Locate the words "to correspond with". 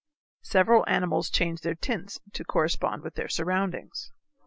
2.33-3.13